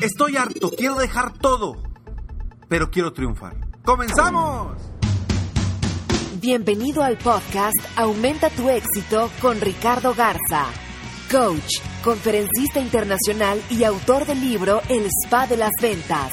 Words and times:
Estoy 0.00 0.36
harto, 0.36 0.70
quiero 0.76 0.96
dejar 0.96 1.38
todo, 1.38 1.76
pero 2.68 2.90
quiero 2.90 3.12
triunfar. 3.12 3.56
¡Comenzamos! 3.84 4.76
Bienvenido 6.40 7.02
al 7.02 7.16
podcast 7.16 7.76
Aumenta 7.96 8.50
tu 8.50 8.68
éxito 8.68 9.30
con 9.40 9.60
Ricardo 9.60 10.12
Garza, 10.12 10.66
coach, 11.30 11.80
conferencista 12.02 12.80
internacional 12.80 13.62
y 13.70 13.84
autor 13.84 14.26
del 14.26 14.40
libro 14.40 14.82
El 14.88 15.06
Spa 15.06 15.46
de 15.46 15.56
las 15.56 15.72
Ventas. 15.80 16.32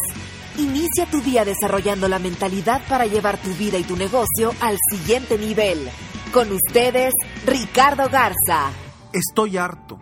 Inicia 0.57 1.05
tu 1.05 1.21
día 1.21 1.45
desarrollando 1.45 2.07
la 2.07 2.19
mentalidad 2.19 2.81
para 2.89 3.05
llevar 3.05 3.37
tu 3.37 3.53
vida 3.53 3.77
y 3.77 3.83
tu 3.83 3.95
negocio 3.95 4.53
al 4.59 4.77
siguiente 4.89 5.37
nivel. 5.37 5.87
Con 6.33 6.51
ustedes, 6.51 7.13
Ricardo 7.45 8.09
Garza. 8.09 8.71
Estoy 9.13 9.57
harto, 9.57 10.01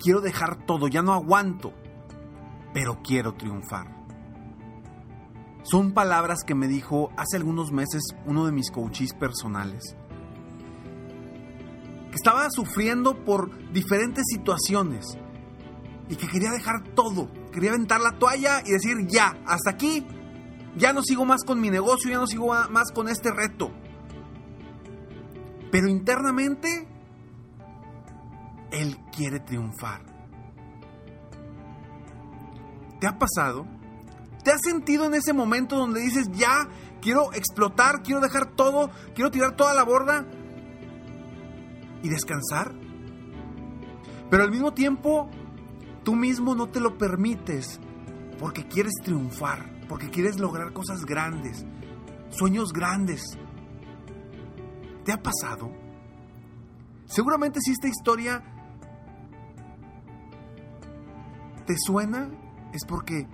quiero 0.00 0.20
dejar 0.20 0.64
todo, 0.64 0.88
ya 0.88 1.02
no 1.02 1.12
aguanto 1.12 1.72
pero 2.76 3.00
quiero 3.02 3.32
triunfar. 3.32 3.86
Son 5.62 5.92
palabras 5.92 6.44
que 6.46 6.54
me 6.54 6.68
dijo 6.68 7.10
hace 7.16 7.38
algunos 7.38 7.72
meses 7.72 8.02
uno 8.26 8.44
de 8.44 8.52
mis 8.52 8.70
coaches 8.70 9.14
personales. 9.14 9.96
Que 12.10 12.16
estaba 12.16 12.50
sufriendo 12.50 13.24
por 13.24 13.72
diferentes 13.72 14.24
situaciones 14.28 15.06
y 16.10 16.16
que 16.16 16.28
quería 16.28 16.50
dejar 16.50 16.82
todo. 16.94 17.30
Quería 17.50 17.70
aventar 17.70 18.02
la 18.02 18.18
toalla 18.18 18.60
y 18.62 18.72
decir 18.72 19.06
ya, 19.06 19.38
hasta 19.46 19.70
aquí. 19.70 20.06
Ya 20.76 20.92
no 20.92 21.02
sigo 21.02 21.24
más 21.24 21.44
con 21.44 21.58
mi 21.58 21.70
negocio, 21.70 22.10
ya 22.10 22.18
no 22.18 22.26
sigo 22.26 22.52
más 22.68 22.92
con 22.92 23.08
este 23.08 23.30
reto. 23.32 23.70
Pero 25.72 25.88
internamente, 25.88 26.86
él 28.70 28.98
quiere 29.16 29.40
triunfar. 29.40 30.15
¿Te 33.00 33.06
ha 33.06 33.18
pasado? 33.18 33.66
¿Te 34.42 34.52
has 34.52 34.60
sentido 34.62 35.06
en 35.06 35.14
ese 35.14 35.32
momento 35.32 35.76
donde 35.76 36.00
dices, 36.00 36.30
ya, 36.32 36.68
quiero 37.00 37.32
explotar, 37.32 38.02
quiero 38.02 38.20
dejar 38.20 38.54
todo, 38.54 38.90
quiero 39.14 39.30
tirar 39.30 39.56
toda 39.56 39.74
la 39.74 39.82
borda 39.82 40.24
y 42.02 42.08
descansar? 42.08 42.72
Pero 44.30 44.42
al 44.42 44.50
mismo 44.50 44.72
tiempo, 44.72 45.28
tú 46.04 46.14
mismo 46.14 46.54
no 46.54 46.68
te 46.68 46.80
lo 46.80 46.96
permites 46.96 47.80
porque 48.38 48.66
quieres 48.66 48.94
triunfar, 49.02 49.68
porque 49.88 50.10
quieres 50.10 50.38
lograr 50.38 50.72
cosas 50.72 51.04
grandes, 51.04 51.64
sueños 52.30 52.72
grandes. 52.72 53.22
¿Te 55.04 55.12
ha 55.12 55.22
pasado? 55.22 55.72
Seguramente 57.06 57.60
si 57.60 57.72
esta 57.72 57.88
historia 57.88 58.42
te 61.64 61.76
suena, 61.78 62.30
es 62.72 62.84
porque 62.86 63.26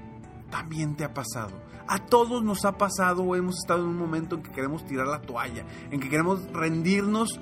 también 0.50 0.97
te 0.97 1.04
ha 1.04 1.12
pasado. 1.12 1.53
A 1.88 1.98
todos 1.98 2.43
nos 2.44 2.65
ha 2.65 2.78
pasado 2.78 3.22
o 3.22 3.34
hemos 3.34 3.56
estado 3.59 3.82
en 3.82 3.88
un 3.88 3.98
momento 3.98 4.37
en 4.37 4.43
que 4.43 4.50
queremos 4.50 4.84
tirar 4.87 5.06
la 5.06 5.20
toalla, 5.20 5.66
en 5.91 6.00
que 6.00 6.09
queremos 6.09 6.47
rendirnos 6.53 7.41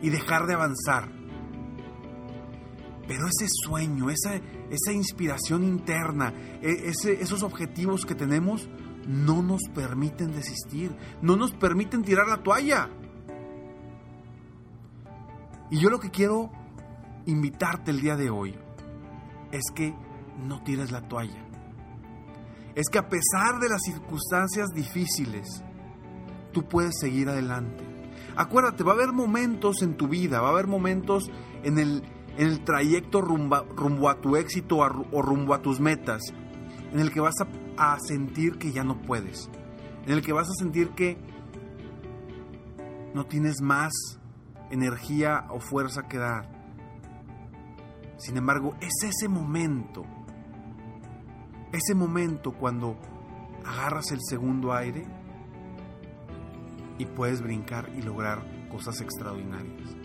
y 0.00 0.10
dejar 0.10 0.46
de 0.46 0.54
avanzar. 0.54 1.10
Pero 3.06 3.26
ese 3.26 3.46
sueño, 3.48 4.10
esa, 4.10 4.34
esa 4.70 4.92
inspiración 4.92 5.64
interna, 5.64 6.32
e, 6.60 6.92
esos 7.20 7.42
objetivos 7.42 8.04
que 8.04 8.14
tenemos, 8.14 8.68
no 9.06 9.42
nos 9.42 9.62
permiten 9.74 10.32
desistir, 10.32 10.94
no 11.20 11.36
nos 11.36 11.52
permiten 11.52 12.02
tirar 12.02 12.28
la 12.28 12.42
toalla. 12.42 12.88
Y 15.70 15.78
yo 15.78 15.90
lo 15.90 15.98
que 15.98 16.10
quiero 16.10 16.50
invitarte 17.26 17.90
el 17.90 18.00
día 18.00 18.16
de 18.16 18.30
hoy 18.30 18.54
es 19.50 19.62
que 19.74 19.94
no 20.38 20.62
tires 20.62 20.90
la 20.90 21.08
toalla. 21.08 21.44
Es 22.74 22.88
que 22.88 22.98
a 22.98 23.08
pesar 23.08 23.60
de 23.60 23.68
las 23.68 23.82
circunstancias 23.82 24.68
difíciles, 24.74 25.62
tú 26.52 26.68
puedes 26.68 26.98
seguir 26.98 27.28
adelante. 27.28 27.84
Acuérdate, 28.36 28.82
va 28.82 28.92
a 28.92 28.94
haber 28.94 29.12
momentos 29.12 29.82
en 29.82 29.96
tu 29.96 30.08
vida, 30.08 30.40
va 30.40 30.48
a 30.48 30.52
haber 30.52 30.66
momentos 30.66 31.30
en 31.64 31.78
el, 31.78 32.02
en 32.38 32.48
el 32.48 32.64
trayecto 32.64 33.20
rumbo, 33.20 34.08
a 34.08 34.20
tu 34.20 34.36
éxito 34.36 34.78
o 34.78 35.22
rumbo 35.22 35.54
a 35.54 35.60
tus 35.60 35.80
metas, 35.80 36.22
en 36.92 37.00
el 37.00 37.12
que 37.12 37.20
vas 37.20 37.34
a, 37.40 37.92
a 37.92 37.98
sentir 38.00 38.58
que 38.58 38.72
ya 38.72 38.84
no 38.84 39.02
puedes, 39.02 39.50
en 40.06 40.12
el 40.12 40.22
que 40.22 40.32
vas 40.32 40.48
a 40.48 40.54
sentir 40.54 40.90
que 40.90 41.18
no 43.14 43.26
tienes 43.26 43.60
más 43.60 43.92
energía 44.70 45.46
o 45.50 45.60
fuerza 45.60 46.08
que 46.08 46.16
dar. 46.16 46.50
Sin 48.16 48.38
embargo, 48.38 48.74
es 48.80 48.92
ese 49.02 49.28
momento 49.28 50.06
ese 51.72 51.94
momento 51.94 52.52
cuando 52.52 52.96
agarras 53.64 54.10
el 54.12 54.20
segundo 54.22 54.72
aire 54.72 55.06
y 56.98 57.06
puedes 57.06 57.42
brincar 57.42 57.90
y 57.96 58.02
lograr 58.02 58.42
cosas 58.70 59.00
extraordinarias. 59.00 59.96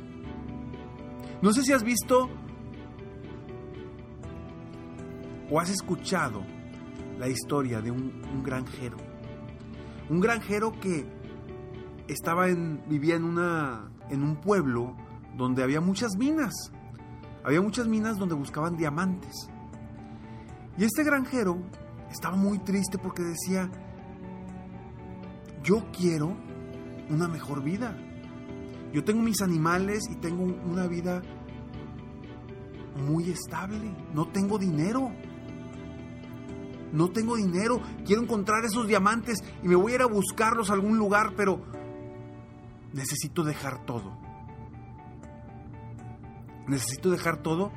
No 1.41 1.53
sé 1.53 1.63
si 1.63 1.73
has 1.73 1.83
visto 1.83 2.29
o 5.50 5.59
has 5.59 5.69
escuchado 5.69 6.44
la 7.19 7.28
historia 7.28 7.81
de 7.81 7.91
un, 7.91 8.44
granjero. 8.44 8.97
Un 10.09 10.19
granjero 10.19 10.72
que 10.79 11.05
estaba 12.07 12.49
en, 12.49 12.81
vivía 12.88 13.16
en, 13.16 13.23
una, 13.23 13.91
en 14.09 14.23
un 14.23 14.38
pueblo 14.38 14.95
donde 15.35 15.63
había 15.63 15.81
muchas 15.81 16.16
minas. 16.17 16.53
Había 17.44 17.61
muchas 17.61 17.88
minas 17.88 18.17
donde 18.17 18.35
buscaban 18.35 18.78
diamantes. 18.78 19.49
Y 20.78 20.84
este 20.84 21.04
granjero 21.04 21.58
estaba 22.12 22.36
muy 22.36 22.60
triste 22.60 22.98
porque 22.98 23.24
decía, 23.24 23.70
yo 25.64 25.86
quiero 25.92 26.38
una 27.10 27.28
mejor 27.28 27.64
vida. 27.64 27.98
Yo 28.94 29.04
tengo 29.04 29.22
mis 29.22 29.42
animales 29.42 30.04
y 30.10 30.16
tengo 30.16 30.44
una 30.44 30.88
vida 30.88 31.22
muy 32.96 33.30
estable. 33.30 33.92
No 34.14 34.28
tengo 34.28 34.58
dinero. 34.58 35.12
No 36.94 37.09
tengo 37.09 37.35
dinero. 37.35 37.82
Quiero 38.06 38.22
encontrar 38.22 38.64
esos 38.64 38.88
diamantes 38.88 39.40
y 39.64 39.68
me 39.68 39.76
voy 39.76 39.94
a 39.94 39.96
ir 39.96 40.02
a 40.02 40.08
buscarlos 40.08 40.70
a 40.70 40.73
algún 40.73 40.97
lugar, 40.97 41.34
pero 41.35 41.62
necesito 42.94 43.44
dejar 43.44 43.84
todo. 43.85 44.18
Necesito 46.68 47.09
dejar 47.09 47.41
todo 47.41 47.72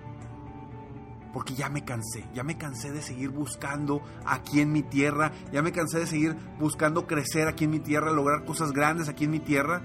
porque 1.33 1.55
ya 1.55 1.69
me 1.69 1.85
cansé, 1.85 2.27
ya 2.35 2.43
me 2.43 2.59
cansé 2.59 2.93
de 2.93 3.03
seguir 3.03 3.31
buscando 3.31 4.03
aquí 4.25 4.61
en 4.61 4.73
mi 4.73 4.83
tierra, 4.83 5.33
ya 5.53 5.63
me 5.63 5.73
cansé 5.73 6.01
de 6.01 6.07
seguir 6.07 6.37
buscando 6.59 7.07
crecer 7.07 7.49
aquí 7.49 7.65
en 7.65 7.71
mi 7.71 7.81
tierra, 7.81 8.13
lograr 8.13 8.45
cosas 8.45 8.73
grandes 8.73 9.09
aquí 9.09 9.25
en 9.25 9.31
mi 9.31 9.41
tierra. 9.41 9.83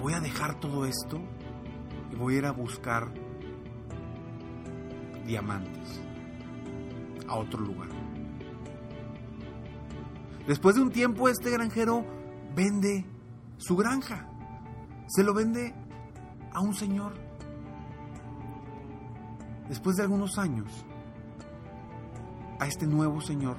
Voy 0.00 0.12
a 0.12 0.20
dejar 0.20 0.60
todo 0.60 0.84
esto 0.84 1.20
y 2.12 2.16
voy 2.16 2.34
a 2.34 2.38
ir 2.38 2.46
a 2.46 2.52
buscar 2.52 3.12
diamantes 5.26 6.00
a 7.26 7.36
otro 7.36 7.60
lugar. 7.60 7.88
Después 10.46 10.76
de 10.76 10.82
un 10.82 10.90
tiempo 10.90 11.28
este 11.28 11.50
granjero 11.50 12.04
vende 12.54 13.06
su 13.56 13.76
granja, 13.76 14.28
se 15.06 15.24
lo 15.24 15.32
vende 15.32 15.74
a 16.52 16.60
un 16.60 16.74
señor 16.74 17.23
después 19.68 19.96
de 19.96 20.02
algunos 20.02 20.38
años, 20.38 20.84
a 22.58 22.66
este 22.66 22.86
nuevo 22.86 23.20
señor. 23.20 23.56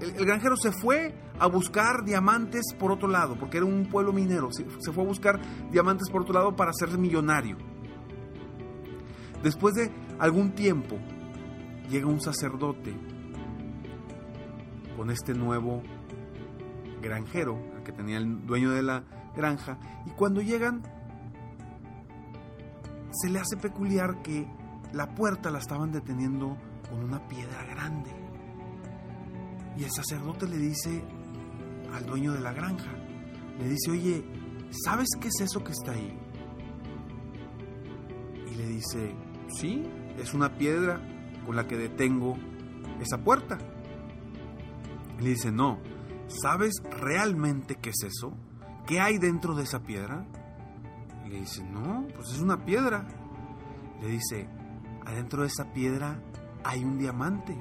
El, 0.00 0.24
granjero 0.24 0.56
se 0.56 0.72
fue 0.72 1.14
a 1.38 1.46
buscar 1.46 2.04
diamantes 2.04 2.74
por 2.78 2.92
otro 2.92 3.08
lado, 3.08 3.36
porque 3.38 3.58
era 3.58 3.66
un 3.66 3.86
pueblo 3.86 4.12
minero. 4.12 4.50
Se, 4.52 4.64
fue 4.92 5.04
a 5.04 5.06
buscar 5.06 5.40
diamantes 5.70 6.10
por 6.10 6.22
otro 6.22 6.34
lado 6.34 6.56
para 6.56 6.70
hacerse 6.70 6.98
millonario. 6.98 7.56
Después 9.42 9.74
de 9.74 9.90
algún 10.18 10.52
tiempo, 10.52 10.96
llega 11.88 12.06
un 12.06 12.20
sacerdote 12.20 12.94
con 14.96 15.10
este 15.10 15.34
nuevo 15.34 15.82
granjero, 17.00 17.58
que 17.84 17.92
tenía 17.92 18.18
el 18.18 18.44
dueño 18.46 18.70
de 18.70 18.82
la 18.82 19.04
granja, 19.36 19.78
y 20.06 20.10
cuando 20.10 20.40
llegan, 20.40 20.82
se 23.12 23.30
le 23.30 23.38
hace 23.38 23.56
peculiar 23.56 24.20
que 24.22 24.46
la 24.92 25.14
puerta 25.14 25.50
la 25.50 25.58
estaban 25.58 25.92
deteniendo 25.92 26.56
con 26.88 27.04
una 27.04 27.26
piedra 27.28 27.64
grande. 27.64 28.10
Y 29.76 29.84
el 29.84 29.90
sacerdote 29.90 30.48
le 30.48 30.58
dice 30.58 31.04
al 31.94 32.06
dueño 32.06 32.32
de 32.32 32.40
la 32.40 32.52
granja, 32.52 32.90
le 33.58 33.68
dice, 33.68 33.90
oye, 33.90 34.24
¿sabes 34.84 35.08
qué 35.20 35.28
es 35.28 35.40
eso 35.40 35.62
que 35.62 35.72
está 35.72 35.92
ahí? 35.92 36.18
Y 38.50 38.54
le 38.54 38.66
dice, 38.66 39.14
sí, 39.48 39.84
es 40.18 40.34
una 40.34 40.56
piedra 40.56 41.00
con 41.46 41.56
la 41.56 41.66
que 41.66 41.76
detengo 41.76 42.36
esa 43.00 43.18
puerta. 43.18 43.58
Y 45.18 45.22
le 45.22 45.30
dice, 45.30 45.50
no, 45.50 45.78
¿sabes 46.28 46.82
realmente 46.90 47.76
qué 47.76 47.90
es 47.90 48.02
eso? 48.04 48.32
¿Qué 48.86 49.00
hay 49.00 49.18
dentro 49.18 49.54
de 49.54 49.64
esa 49.64 49.80
piedra? 49.82 50.26
Y 51.24 51.30
le 51.30 51.40
dice, 51.40 51.62
no, 51.62 52.06
pues 52.14 52.30
es 52.32 52.40
una 52.40 52.64
piedra. 52.64 53.06
Le 54.00 54.08
dice, 54.08 54.48
adentro 55.08 55.42
de 55.42 55.48
esa 55.48 55.72
piedra 55.72 56.20
hay 56.62 56.84
un 56.84 56.98
diamante. 56.98 57.56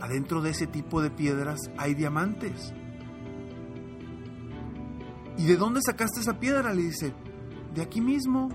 Adentro 0.00 0.42
de 0.42 0.50
ese 0.50 0.66
tipo 0.66 1.00
de 1.00 1.10
piedras 1.10 1.58
hay 1.78 1.94
diamantes. 1.94 2.74
¿Y 5.38 5.46
de 5.46 5.56
dónde 5.56 5.80
sacaste 5.82 6.20
esa 6.20 6.38
piedra? 6.38 6.74
Le 6.74 6.82
dice, 6.82 7.14
de 7.72 7.82
aquí 7.82 8.00
mismo, 8.00 8.50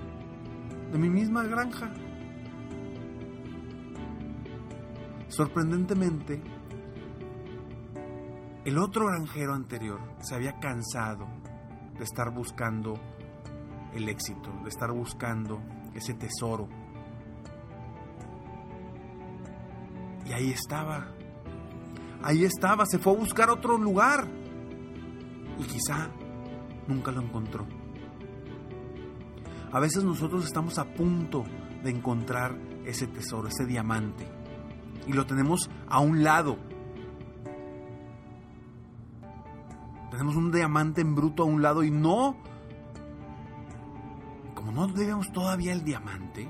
de 0.91 0.97
mi 0.99 1.09
misma 1.09 1.43
granja. 1.43 1.91
Sorprendentemente, 5.27 6.41
el 8.63 8.77
otro 8.77 9.07
granjero 9.07 9.55
anterior 9.55 9.99
se 10.21 10.35
había 10.35 10.59
cansado 10.59 11.27
de 11.97 12.03
estar 12.03 12.31
buscando 12.31 12.93
el 13.93 14.07
éxito, 14.07 14.51
de 14.63 14.69
estar 14.69 14.91
buscando 14.91 15.59
ese 15.93 16.13
tesoro. 16.13 16.67
Y 20.25 20.33
ahí 20.33 20.51
estaba, 20.51 21.07
ahí 22.21 22.43
estaba, 22.43 22.85
se 22.85 22.99
fue 22.99 23.13
a 23.13 23.17
buscar 23.17 23.49
otro 23.49 23.77
lugar 23.77 24.27
y 25.57 25.63
quizá 25.63 26.09
nunca 26.87 27.11
lo 27.11 27.21
encontró. 27.21 27.65
A 29.71 29.79
veces 29.79 30.03
nosotros 30.03 30.45
estamos 30.45 30.79
a 30.79 30.85
punto 30.93 31.43
de 31.83 31.91
encontrar 31.91 32.57
ese 32.85 33.07
tesoro, 33.07 33.47
ese 33.47 33.65
diamante, 33.65 34.27
y 35.07 35.13
lo 35.13 35.25
tenemos 35.25 35.69
a 35.87 35.99
un 35.99 36.23
lado. 36.23 36.57
Tenemos 40.11 40.35
un 40.35 40.51
diamante 40.51 41.01
en 41.01 41.13
bruto 41.15 41.43
a 41.43 41.45
un 41.45 41.61
lado 41.61 41.83
y 41.83 41.91
no, 41.91 42.37
no 44.87 44.93
vemos 44.93 45.31
todavía 45.31 45.73
el 45.73 45.83
diamante, 45.83 46.47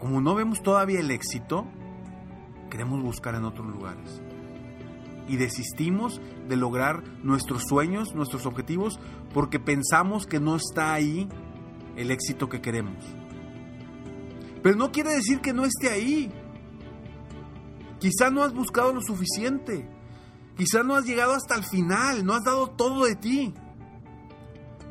como 0.00 0.20
no 0.20 0.34
vemos 0.34 0.62
todavía 0.62 1.00
el 1.00 1.10
éxito, 1.10 1.66
queremos 2.70 3.02
buscar 3.02 3.34
en 3.34 3.44
otros 3.44 3.66
lugares. 3.66 4.20
Y 5.28 5.36
desistimos 5.36 6.20
de 6.48 6.56
lograr 6.56 7.02
nuestros 7.22 7.62
sueños, 7.62 8.14
nuestros 8.14 8.44
objetivos, 8.44 8.98
porque 9.32 9.58
pensamos 9.58 10.26
que 10.26 10.40
no 10.40 10.56
está 10.56 10.92
ahí 10.92 11.28
el 11.96 12.10
éxito 12.10 12.48
que 12.48 12.60
queremos. 12.60 13.02
Pero 14.62 14.76
no 14.76 14.92
quiere 14.92 15.10
decir 15.10 15.40
que 15.40 15.52
no 15.52 15.64
esté 15.64 15.90
ahí. 15.90 16.30
Quizá 17.98 18.30
no 18.30 18.42
has 18.42 18.52
buscado 18.52 18.92
lo 18.92 19.00
suficiente. 19.00 19.88
Quizá 20.56 20.82
no 20.82 20.94
has 20.94 21.04
llegado 21.04 21.32
hasta 21.32 21.54
el 21.54 21.64
final, 21.64 22.24
no 22.24 22.34
has 22.34 22.44
dado 22.44 22.70
todo 22.70 23.04
de 23.06 23.16
ti. 23.16 23.54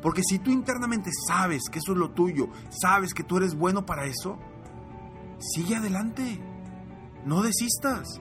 Porque 0.04 0.22
si 0.22 0.38
tú 0.38 0.50
internamente 0.50 1.10
sabes 1.26 1.62
que 1.72 1.78
eso 1.78 1.92
es 1.92 1.98
lo 1.98 2.10
tuyo, 2.10 2.50
sabes 2.68 3.14
que 3.14 3.24
tú 3.24 3.38
eres 3.38 3.54
bueno 3.54 3.86
para 3.86 4.04
eso, 4.04 4.38
sigue 5.38 5.76
adelante. 5.76 6.38
No 7.24 7.40
desistas. 7.40 8.20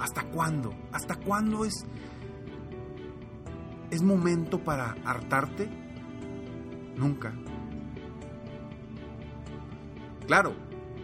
¿Hasta 0.00 0.22
cuándo? 0.30 0.72
¿Hasta 0.90 1.16
cuándo 1.16 1.66
es 1.66 1.84
es 3.90 4.02
momento 4.02 4.64
para 4.64 4.96
hartarte? 5.04 5.68
Nunca. 6.96 7.34
Claro, 10.26 10.54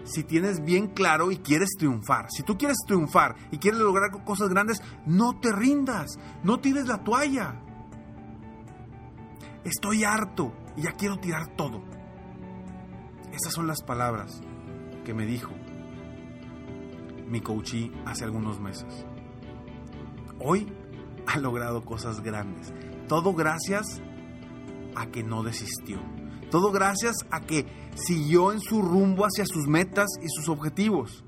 si 0.06 0.24
tienes 0.24 0.64
bien 0.64 0.88
claro 0.88 1.30
y 1.30 1.38
quieres 1.38 1.70
triunfar, 1.76 2.30
si 2.30 2.42
tú 2.42 2.56
quieres 2.56 2.78
triunfar 2.86 3.36
y 3.50 3.58
quieres 3.58 3.80
lograr 3.80 4.10
cosas 4.24 4.48
grandes, 4.48 4.80
no 5.04 5.38
te 5.38 5.52
rindas, 5.52 6.18
no 6.42 6.60
tires 6.60 6.86
la 6.86 7.02
toalla. 7.02 7.60
Estoy 9.64 10.04
harto 10.04 10.54
y 10.76 10.82
ya 10.82 10.92
quiero 10.92 11.18
tirar 11.18 11.56
todo. 11.56 11.82
Esas 13.32 13.52
son 13.52 13.66
las 13.66 13.82
palabras 13.82 14.40
que 15.04 15.12
me 15.12 15.26
dijo 15.26 15.52
mi 17.28 17.40
coachí 17.40 17.92
hace 18.04 18.24
algunos 18.24 18.60
meses. 18.60 19.04
Hoy 20.38 20.72
ha 21.26 21.38
logrado 21.38 21.84
cosas 21.84 22.20
grandes. 22.20 22.72
Todo 23.08 23.34
gracias 23.34 24.00
a 24.94 25.06
que 25.06 25.22
no 25.22 25.42
desistió. 25.42 25.98
Todo 26.50 26.70
gracias 26.70 27.16
a 27.30 27.40
que 27.40 27.66
siguió 27.94 28.52
en 28.52 28.60
su 28.60 28.82
rumbo 28.82 29.24
hacia 29.24 29.44
sus 29.46 29.66
metas 29.66 30.06
y 30.22 30.28
sus 30.28 30.48
objetivos. 30.48 31.24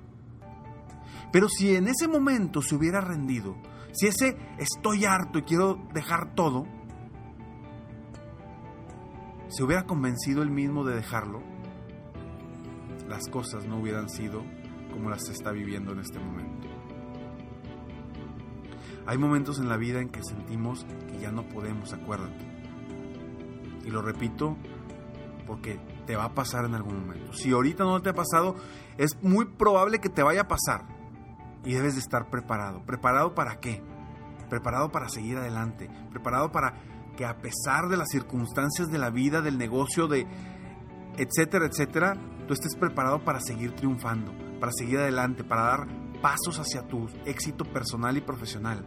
Pero 1.32 1.48
si 1.48 1.74
en 1.74 1.88
ese 1.88 2.08
momento 2.08 2.62
se 2.62 2.74
hubiera 2.74 3.00
rendido, 3.00 3.56
si 3.92 4.06
ese 4.06 4.36
estoy 4.58 5.04
harto 5.04 5.38
y 5.38 5.42
quiero 5.42 5.78
dejar 5.92 6.34
todo, 6.34 6.66
se 9.48 9.62
hubiera 9.62 9.84
convencido 9.84 10.42
él 10.42 10.50
mismo 10.50 10.84
de 10.84 10.94
dejarlo, 10.94 11.42
las 13.08 13.28
cosas 13.28 13.66
no 13.66 13.78
hubieran 13.80 14.08
sido 14.08 14.42
como 14.92 15.10
las 15.10 15.28
está 15.28 15.50
viviendo 15.50 15.92
en 15.92 16.00
este 16.00 16.18
momento. 16.18 16.68
Hay 19.06 19.16
momentos 19.16 19.58
en 19.58 19.68
la 19.68 19.78
vida 19.78 20.00
en 20.00 20.10
que 20.10 20.22
sentimos 20.22 20.84
que 21.10 21.18
ya 21.18 21.32
no 21.32 21.48
podemos, 21.48 21.94
acuérdate. 21.94 22.46
Y 23.86 23.90
lo 23.90 24.02
repito 24.02 24.58
porque 25.48 25.80
te 26.06 26.14
va 26.14 26.24
a 26.24 26.34
pasar 26.34 26.66
en 26.66 26.74
algún 26.74 27.00
momento. 27.00 27.32
Si 27.32 27.50
ahorita 27.50 27.82
no 27.82 28.00
te 28.02 28.10
ha 28.10 28.14
pasado, 28.14 28.54
es 28.98 29.16
muy 29.22 29.46
probable 29.46 29.98
que 29.98 30.10
te 30.10 30.22
vaya 30.22 30.42
a 30.42 30.48
pasar. 30.48 30.84
Y 31.64 31.72
debes 31.72 31.94
de 31.94 32.00
estar 32.00 32.28
preparado. 32.30 32.84
¿Preparado 32.84 33.34
para 33.34 33.58
qué? 33.58 33.82
Preparado 34.50 34.92
para 34.92 35.08
seguir 35.08 35.38
adelante. 35.38 35.90
Preparado 36.10 36.52
para 36.52 36.74
que 37.16 37.24
a 37.24 37.38
pesar 37.38 37.88
de 37.88 37.96
las 37.96 38.08
circunstancias 38.10 38.88
de 38.88 38.98
la 38.98 39.10
vida, 39.10 39.40
del 39.40 39.58
negocio, 39.58 40.06
de 40.06 40.26
etcétera, 41.16 41.66
etcétera, 41.66 42.14
tú 42.46 42.54
estés 42.54 42.76
preparado 42.76 43.24
para 43.24 43.40
seguir 43.40 43.74
triunfando, 43.74 44.32
para 44.60 44.70
seguir 44.70 44.98
adelante, 44.98 45.42
para 45.42 45.62
dar 45.62 45.88
pasos 46.22 46.58
hacia 46.58 46.86
tu 46.86 47.08
éxito 47.24 47.64
personal 47.64 48.16
y 48.16 48.20
profesional. 48.20 48.86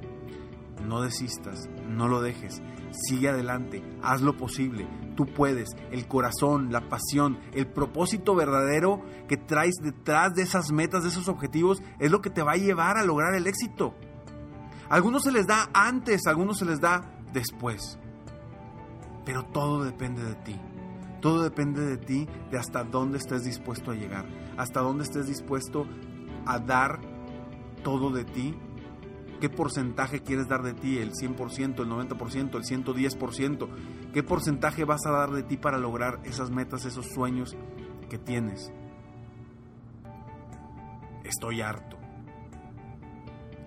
No 0.88 1.02
desistas, 1.02 1.70
no 1.88 2.08
lo 2.08 2.22
dejes, 2.22 2.62
sigue 2.92 3.30
adelante, 3.30 3.84
haz 4.02 4.22
lo 4.22 4.36
posible, 4.36 4.88
tú 5.16 5.26
puedes, 5.26 5.70
el 5.92 6.08
corazón, 6.08 6.72
la 6.72 6.90
pasión, 6.90 7.40
el 7.54 7.68
propósito 7.68 8.36
verdadero 8.36 9.02
que 9.28 9.38
traes 9.38 9.76
detrás 9.82 10.34
de 10.34 10.44
esas 10.44 10.72
metas, 10.72 11.04
de 11.04 11.10
esos 11.10 11.28
objetivos, 11.28 11.82
es 12.00 12.12
lo 12.12 12.22
que 12.22 12.30
te 12.30 12.42
va 12.42 12.54
a 12.54 12.58
llevar 12.58 12.98
a 12.98 13.06
lograr 13.06 13.34
el 13.36 13.48
éxito. 13.48 13.96
Algunos 14.90 15.24
se 15.24 15.32
les 15.32 15.48
da 15.48 15.70
antes, 15.74 16.28
algunos 16.28 16.58
se 16.58 16.66
les 16.66 16.82
da 16.82 17.10
después, 17.32 17.98
pero 19.26 19.46
todo 19.46 19.84
depende 19.84 20.24
de 20.24 20.36
ti. 20.36 20.60
Todo 21.22 21.44
depende 21.44 21.86
de 21.86 21.98
ti, 21.98 22.28
de 22.50 22.58
hasta 22.58 22.84
dónde 22.84 23.20
estés 23.20 23.44
dispuesto 23.44 23.92
a 23.92 23.96
llegar, 23.96 24.26
hasta 24.58 24.82
dónde 24.82 25.04
estés 25.04 25.28
dispuesto 25.28 25.86
a 26.48 26.58
dar 26.58 27.00
todo 27.84 28.10
de 28.10 28.26
ti 28.26 28.56
¿Qué 29.42 29.50
porcentaje 29.50 30.22
quieres 30.22 30.48
dar 30.48 30.62
de 30.62 30.76
ti? 30.76 31.00
¿El 31.00 31.14
100%, 31.14 31.82
el 31.82 31.90
90%, 31.90 32.56
el 32.56 32.64
110%? 32.64 33.68
¿Qué 34.14 34.22
porcentaje 34.22 34.86
vas 34.86 35.04
a 35.08 35.12
dar 35.12 35.32
de 35.32 35.42
ti 35.42 35.58
para 35.58 35.80
lograr 35.80 36.20
esas 36.26 36.52
metas, 36.52 36.86
esos 36.86 37.08
sueños 37.08 37.58
que 38.08 38.20
tienes? 38.20 38.72
Estoy 41.24 41.62
harto 41.62 41.98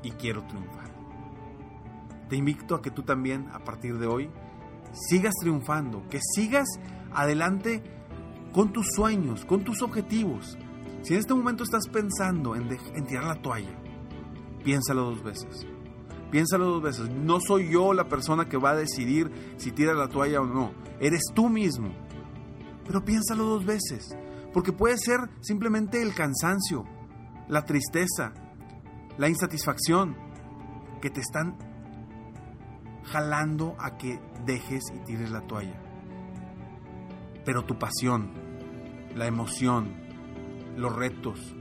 y 0.04 0.12
quiero 0.12 0.44
triunfar. 0.44 0.94
Te 2.28 2.36
invito 2.36 2.76
a 2.76 2.80
que 2.80 2.92
tú 2.92 3.02
también, 3.02 3.48
a 3.52 3.64
partir 3.64 3.98
de 3.98 4.06
hoy, 4.06 4.30
sigas 4.92 5.34
triunfando, 5.40 6.08
que 6.08 6.20
sigas 6.22 6.68
adelante 7.12 7.82
con 8.52 8.72
tus 8.72 8.86
sueños, 8.94 9.44
con 9.44 9.64
tus 9.64 9.82
objetivos. 9.82 10.56
Si 11.02 11.14
en 11.14 11.18
este 11.18 11.34
momento 11.34 11.64
estás 11.64 11.88
pensando 11.88 12.54
en, 12.54 12.68
tirar 13.06 13.24
la 13.24 13.42
toalla, 13.42 13.76
piénsalo 14.64 15.02
dos 15.02 15.22
veces. 15.22 15.66
Piénsalo 16.30 16.64
dos 16.64 16.82
veces. 16.82 17.10
No 17.10 17.38
soy 17.40 17.70
yo 17.70 17.92
la 17.92 18.08
persona 18.08 18.48
que 18.48 18.56
va 18.56 18.70
a 18.70 18.76
decidir 18.76 19.30
si 19.56 19.70
tira 19.70 19.94
la 19.94 20.08
toalla 20.08 20.40
o 20.40 20.46
no. 20.46 20.72
Eres 20.98 21.22
tú 21.34 21.48
mismo. 21.48 21.94
Pero 22.86 23.04
piénsalo 23.04 23.44
dos 23.44 23.64
veces. 23.64 24.16
Porque 24.52 24.72
puede 24.72 24.98
ser 24.98 25.20
simplemente 25.40 26.02
el 26.02 26.14
cansancio, 26.14 26.84
la 27.48 27.64
tristeza, 27.64 28.32
la 29.18 29.28
insatisfacción 29.28 30.16
que 31.00 31.10
te 31.10 31.20
están 31.20 31.56
jalando 33.04 33.76
a 33.78 33.96
que 33.96 34.18
dejes 34.44 34.82
y 34.94 35.04
tires 35.04 35.30
la 35.30 35.42
toalla. 35.42 35.80
Pero 37.44 37.64
tu 37.64 37.78
pasión, 37.78 38.32
la 39.14 39.26
emoción, 39.26 39.94
los 40.76 40.94
retos, 40.94 41.54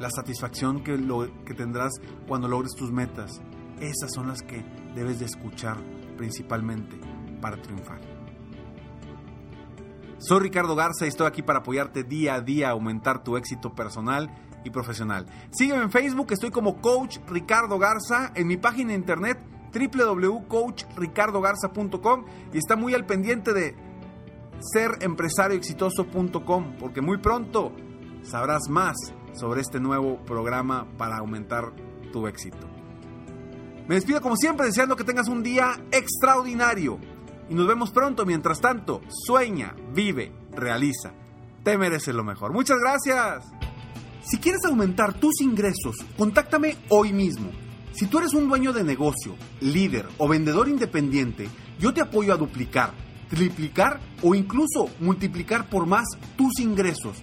la 0.00 0.10
satisfacción 0.10 0.82
que, 0.82 0.98
lo, 0.98 1.28
que 1.44 1.54
tendrás 1.54 1.92
cuando 2.26 2.48
logres 2.48 2.72
tus 2.76 2.90
metas, 2.92 3.40
esas 3.80 4.12
son 4.12 4.28
las 4.28 4.42
que 4.42 4.64
debes 4.94 5.18
de 5.18 5.26
escuchar 5.26 5.76
principalmente 6.16 6.98
para 7.40 7.60
triunfar. 7.60 8.00
Soy 10.18 10.40
Ricardo 10.40 10.74
Garza 10.74 11.04
y 11.04 11.08
estoy 11.08 11.26
aquí 11.26 11.42
para 11.42 11.58
apoyarte 11.58 12.02
día 12.02 12.32
a 12.34 12.40
día 12.40 12.68
a 12.68 12.70
aumentar 12.72 13.22
tu 13.22 13.36
éxito 13.36 13.74
personal 13.74 14.30
y 14.64 14.70
profesional. 14.70 15.26
Sígueme 15.50 15.82
en 15.82 15.90
Facebook, 15.90 16.32
estoy 16.32 16.50
como 16.50 16.80
Coach 16.80 17.18
Ricardo 17.26 17.78
Garza, 17.78 18.32
en 18.34 18.46
mi 18.46 18.56
página 18.56 18.88
de 18.90 18.96
internet 18.96 19.38
www.coachricardogarza.com 19.72 22.24
y 22.52 22.58
está 22.58 22.76
muy 22.76 22.94
al 22.94 23.04
pendiente 23.04 23.52
de 23.52 23.76
serempresarioexitoso.com 24.72 26.76
porque 26.78 27.02
muy 27.02 27.18
pronto 27.18 27.72
sabrás 28.22 28.70
más 28.70 28.96
sobre 29.36 29.60
este 29.60 29.80
nuevo 29.80 30.18
programa 30.24 30.86
para 30.96 31.18
aumentar 31.18 31.72
tu 32.12 32.26
éxito. 32.26 32.66
Me 33.88 33.94
despido 33.94 34.20
como 34.20 34.36
siempre 34.36 34.66
deseando 34.66 34.96
que 34.96 35.04
tengas 35.04 35.28
un 35.28 35.42
día 35.42 35.80
extraordinario 35.92 36.98
y 37.48 37.54
nos 37.54 37.66
vemos 37.66 37.90
pronto. 37.90 38.26
Mientras 38.26 38.60
tanto, 38.60 39.00
sueña, 39.08 39.76
vive, 39.94 40.32
realiza. 40.52 41.12
Te 41.62 41.78
mereces 41.78 42.14
lo 42.14 42.24
mejor. 42.24 42.52
Muchas 42.52 42.78
gracias. 42.78 43.44
Si 44.22 44.38
quieres 44.38 44.64
aumentar 44.64 45.14
tus 45.14 45.40
ingresos, 45.40 45.96
contáctame 46.16 46.76
hoy 46.88 47.12
mismo. 47.12 47.50
Si 47.92 48.06
tú 48.06 48.18
eres 48.18 48.34
un 48.34 48.48
dueño 48.48 48.72
de 48.72 48.84
negocio, 48.84 49.36
líder 49.60 50.06
o 50.18 50.28
vendedor 50.28 50.68
independiente, 50.68 51.48
yo 51.78 51.94
te 51.94 52.00
apoyo 52.00 52.34
a 52.34 52.36
duplicar, 52.36 52.92
triplicar 53.30 54.00
o 54.22 54.34
incluso 54.34 54.90
multiplicar 55.00 55.68
por 55.68 55.86
más 55.86 56.06
tus 56.36 56.58
ingresos. 56.58 57.22